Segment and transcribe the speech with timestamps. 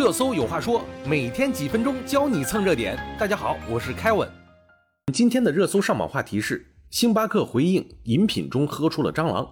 [0.00, 2.98] 热搜有话说，每天几分钟教你蹭热点。
[3.18, 4.26] 大家好，我是凯文。
[5.12, 9.46] 今天的热搜上榜话题是：星巴克回应饮品中喝出了蟑螂。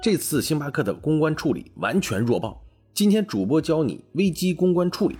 [0.00, 2.64] 这次星巴克的公关处理完全弱爆。
[2.94, 5.18] 今天主播教你危机公关处理。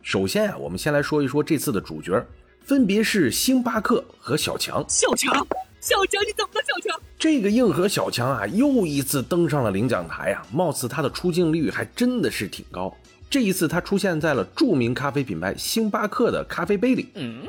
[0.00, 2.26] 首先啊，我们先来说一说这次的主角，
[2.64, 4.82] 分别是星巴克和小强。
[4.88, 5.46] 小强，
[5.82, 6.62] 小强，你怎么了？
[6.64, 12.96] 小强，这个硬核小强啊，又一次登上了领奖台啊，貌似他的出镜率还真的是挺高。
[13.28, 17.42] 这一次他出现在了著名咖啡品牌星巴克的咖啡杯里，嗯，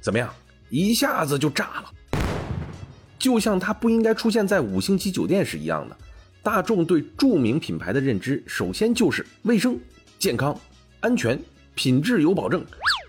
[0.00, 0.34] 怎么样？
[0.70, 1.92] 一下子就炸了，
[3.18, 5.96] 就像他不应该出现在五星级酒店是一样的。
[6.42, 9.78] 大众对著名品牌的认知，首先就是卫生、
[10.18, 10.58] 健康、
[11.00, 11.38] 安全。
[11.74, 12.64] 品质有保证，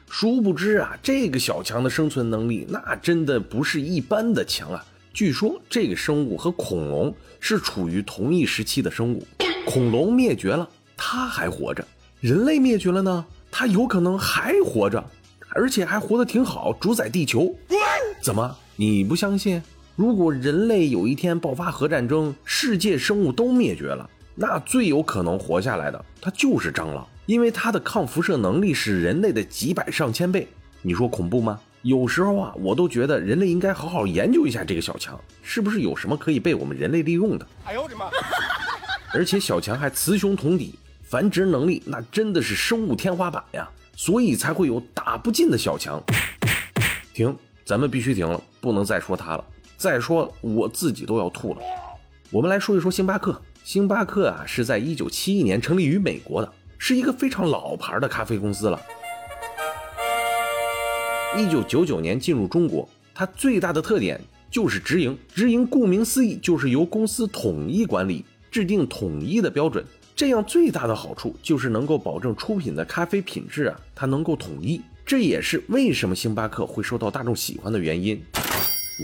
[0.09, 4.83] 殊不知啊，这个小强的生存能力那真的不是一般的强啊！
[5.13, 9.25] 据说这个生物和恐龙是处于同一时期的生物，
[9.65, 10.67] 恐龙灭绝了，
[10.97, 11.83] 它还活着；
[12.21, 15.03] 人类灭绝了呢，它有可能还活着，
[15.49, 17.55] 而且还活得挺好，主宰地球。
[18.21, 19.61] 怎么你不相信？
[19.95, 27.07] 如果人类有一天爆发核战争，世界生物都灭绝了，那最有可能活下来的，它就是蟑螂。
[27.29, 30.47] 因为它的抗辐射能力是人类的几百上千倍，
[30.81, 31.59] 你说恐怖吗？
[31.83, 37.45] 有时候啊，我都觉得人类应该好好研究一下这个小强，是不是有什么可以被我们人类利用的？
[37.65, 38.09] 哎呦我的妈！
[39.13, 46.01] 而且小强还雌雄同体，繁殖能力那真的是生物天花板呀，所以才会有打不尽的小强。
[47.13, 49.45] 停，咱们必须停了，不能再说他了，
[49.77, 51.61] 再说我自己都要吐了。
[52.31, 56.51] 我们来说一说星巴克，星巴克啊是在一九七一年成立于美国的。
[56.79, 58.81] 是一个非常老牌的咖啡公司了。
[61.37, 64.19] 一九九九年进入中国，它最大的特点
[64.49, 65.15] 就是直营。
[65.35, 69.85] 直营顾名思义就是由公司统一管理，制定统一的标准。
[70.15, 74.81] 这样最大的好处就是能够保证出品的咖啡品质啊，它能够统一。
[75.05, 78.21] 这也是为什么星巴克会受到大众喜欢的原因。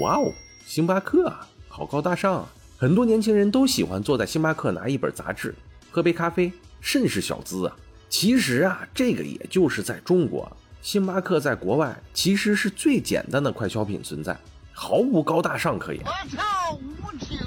[0.02, 0.32] 哇哦，
[0.66, 2.50] 星巴克啊，好高大上啊！
[2.78, 5.54] 很多年轻人都喜欢坐在星巴克拿一本杂志，
[5.92, 6.52] 喝杯咖啡。
[6.86, 7.76] 甚是小资啊！
[8.08, 14.38] 其实啊，这个也就是在中国，星巴克在国外其实是最简单的快消品存在，
[14.72, 16.04] 毫无高大上可言。
[16.06, 17.40] 我操，无情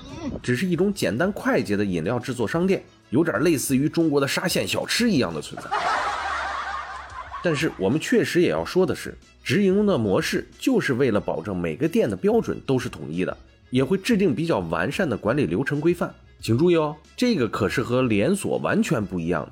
[0.43, 5.71] 只是一种简单快捷的饮料制作商店，有点类似于中国的沙县小吃一样的存在。
[7.41, 13.39] 但是我们确实也要说的是，直营的模式就是为了保证每个店的标准都是统一的，
[13.71, 16.13] 也会制定比较完善的管理流程规范。
[16.41, 19.49] 请注意哦，这个可是和连锁完全不一样。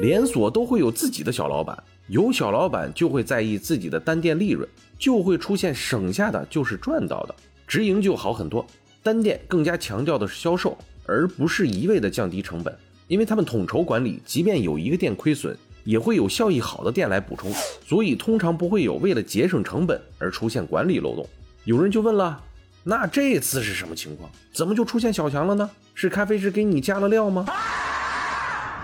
[0.00, 4.68] 连锁都会有自己的小老板，有小老板就会在意自己的单店利润，
[4.98, 7.34] 就会出现省下的就是赚到的。
[7.66, 8.64] 直营就好很多，
[9.02, 12.72] 单店更加强调的是销售，而不是一味的降低成本，
[13.08, 17.52] 因为他们统筹管理，即便有一个店亏损，也会有效益好的店来补充，
[17.84, 21.26] 所以通常不会有为了节省成本而出现管理漏洞。
[21.64, 22.44] 有人就问了。
[22.88, 24.30] 那这次是什么情况？
[24.50, 25.70] 怎么就出现小强了呢？
[25.92, 27.44] 是咖啡师给你加了料吗？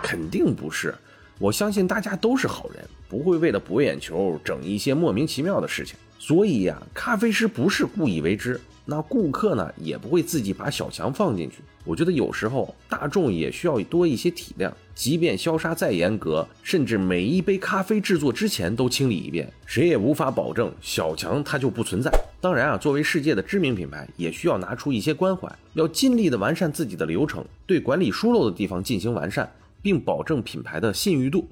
[0.02, 0.94] 肯定不是，
[1.38, 5.96] 我相信大家都是好人，不会为了博眼球整一些莫名其妙的事情。
[6.18, 8.60] 所以呀，咖啡师不是故意为之。
[8.86, 11.56] 那顾客呢，也不会自己把小强放进去。
[11.84, 14.70] 我觉得有时候大众也需要多一些体谅。
[14.94, 22.10] 即便消杀再严格，甚至每一杯咖啡制作之前都清理一遍，谁也无法保证小强它就不存在。
[22.40, 29.50] 当然啊，作为世界的知名品牌，也需要拿出一些关怀，要尽力的完善自己的流程，对管理疏漏的地方进行完善，
[29.82, 31.48] 并保证品牌的信誉度。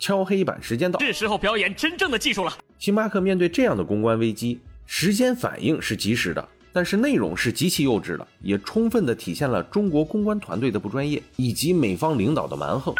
[0.00, 2.52] 敲黑板时间到，是时候表演真正的技术了。
[2.78, 4.60] 星巴克面对这样的公关危机。
[4.90, 12.92] 时间反应是及时的，但是内容是极其幼稚的，也充分的体现了中国公关团队的不专业以及美方领导的蛮横。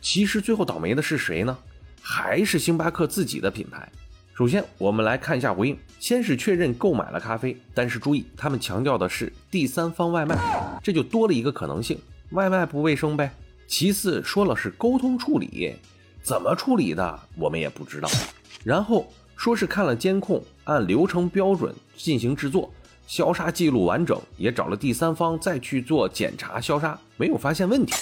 [0.00, 1.56] 其实最后倒霉的是谁呢？
[2.00, 3.86] 还是星巴克自己的品牌。
[4.34, 5.78] 首先，我们来看一下回应。
[6.00, 10.34] 先是确认购买了咖啡，但是注意，他们强调的是第三方外卖，
[10.82, 11.98] 这就多了一个可能性，
[12.30, 13.30] 外卖不卫生呗。
[13.68, 15.74] 其次说了是沟通处理，
[16.22, 18.08] 怎么处理的我们也不知道。
[18.64, 19.12] 然后。
[19.42, 22.72] 说是看了监控，按流程标准进行制作，
[23.08, 27.92] 消杀记录完整，也找了第三方再去做检查消杀，没有发现问题。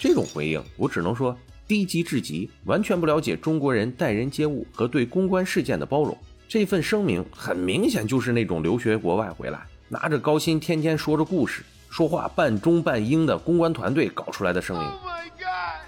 [0.00, 1.36] 这种回应，我只能说
[1.66, 6.16] 低级至极，完全不了解中国人待人接物和对公关事件的包容。
[6.48, 14.90] 这份声明很明显就是那种留学国外回来，拿着高薪天天说着故事，说话半中半英的公关团队搞出来的声音。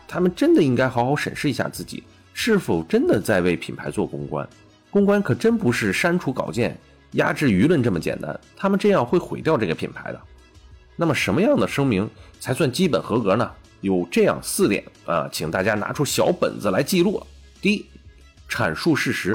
[0.06, 2.02] 他们真的应该好好审视一下自己，
[2.35, 4.47] 是否真的在为品牌做公关。
[4.90, 6.76] 公关可真不是删除稿件、
[7.12, 10.20] 压制舆论这么简单，他们这样会毁掉这个品牌的。
[10.96, 12.08] 那么什么样的声明
[12.38, 13.50] 才算基本合格呢？
[13.81, 17.22] 有这样四点啊，请大家拿出小本子来记录。
[17.62, 17.87] 第一，
[18.50, 19.34] 阐述事实，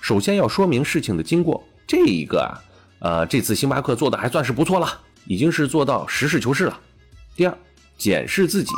[0.00, 1.66] 首先要说明事情的经过。
[1.84, 2.62] 这一个啊，
[3.00, 6.78] 呃，这次星巴克做的还算是不错了，已经是做到实事求是了。
[7.34, 7.58] 第二，
[7.96, 8.70] 检视自己，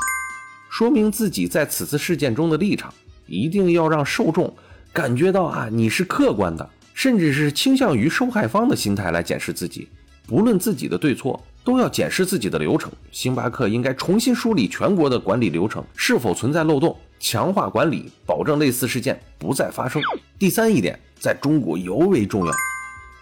[0.70, 2.94] 说明自己在此次事件中的立场，
[3.26, 4.56] 一定要让受众
[4.92, 9.88] 感觉到啊，你是客观的，甚至是倾向于受害方的心态来检视自己。
[10.26, 12.90] 不论自己的对错，都要检视自己的流程。
[13.12, 20.02] 星巴克应该重新梳理全国的管理流程，是否存在漏洞，强化管理，保证类似事件不再发生。
[20.38, 22.52] 第三一点，在中国尤为重要，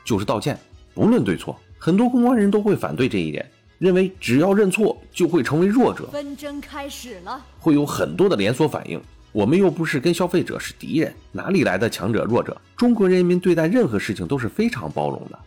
[0.06, 0.58] 就是道歉，
[0.94, 1.58] 不论对错。
[1.76, 3.46] 很多公关人都会反对这一点，
[3.78, 8.98] 认为只要认错就会成为弱者，纷争开始了，会有很多的连锁反应。
[9.38, 12.60] 我们又不是跟消费者是敌人，哪里来的强者弱者？
[12.76, 15.38] 中国人民对待任何事情都是非常包容的。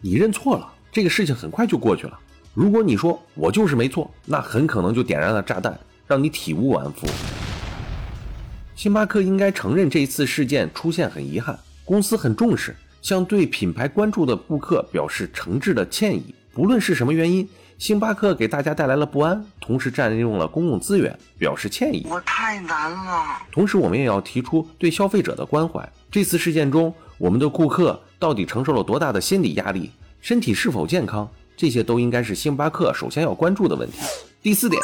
[0.00, 0.72] 你认错了。
[0.92, 2.16] 这个事情很快就过去了。
[2.54, 5.76] 如果你说我就是没错，那很可能就点燃了炸弹，
[6.06, 7.08] 让你体无完肤。
[8.76, 16.32] 星巴克应该承认这一次事件出现很遗憾，公司很重视，向对品牌关注的顾客表示诚挚的歉意。
[16.52, 17.48] 不论是什么原因，
[17.80, 22.06] 星巴克给大家带来了不安，同时占用了公共资源，表示歉意。
[22.10, 23.24] 我太难了。
[23.50, 25.90] 同时，我们也要提出对消费者的关怀。
[26.10, 29.90] 这次事件中，我们的顾客到底承受了多大的心理压力？
[30.20, 33.96] 身体是否健康，这些都应该是星巴克首先要关注的问题。
[34.42, 34.78] 第四点，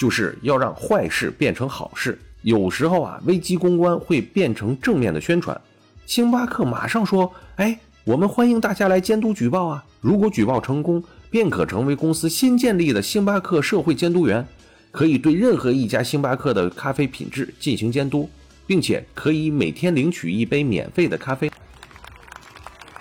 [0.00, 2.18] 就是要让坏事变成好事。
[2.42, 5.58] 有时候啊，危机公关会变成正面的宣传。
[6.04, 9.84] 星巴克马上说：“哎，我们欢迎大家来监督举报啊！
[10.00, 11.00] 如果举报成功，
[11.30, 14.46] 便可成为公司新建立的星巴克社会监督员，
[14.90, 18.28] 可以对任何一家星巴克的咖啡品质进行监督，
[18.66, 21.50] 并且可以每天领取一杯免费的咖啡。”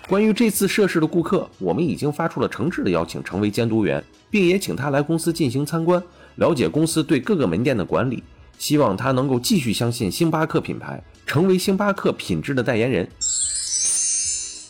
[0.07, 6.01] 关于这次涉事的顾客，我们已经发出了诚挚的邀请，成为监督员，并也请他来公司进行参观，
[6.35, 8.23] 了解公司对各个门店的管理。
[8.57, 13.07] 希望他能够继续相信星巴克品牌，成为星巴克品质的代言人。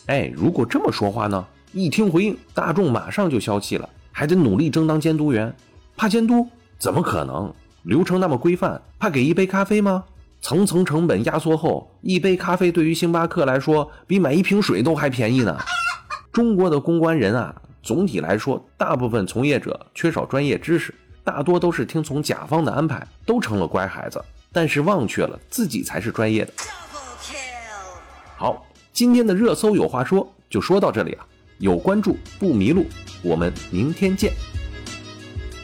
[0.06, 1.46] 哎，如果这么说话呢？
[1.72, 5.54] 一听回应，大众马上就消气了，还得努力争当监督员，
[5.96, 6.48] 怕监督？
[6.78, 7.52] 怎么可能？
[7.84, 10.04] 流程那么规范，怕给一杯咖啡吗？
[10.40, 15.56] 层层成本压缩后，一杯咖啡对于星巴克来说，比买一瓶水都还便宜呢。
[16.32, 24.20] 中国的公关人啊，总体来说，大部分从业者缺少专业知识，大多都是听从甲方的安排，都成了乖孩子，
[24.50, 26.52] 但是忘却了自己才是专业的。
[28.36, 31.26] 好，今天的热搜有话说就说到这里了，
[31.60, 32.86] 有关注不迷路，
[33.22, 34.32] 我们明天见。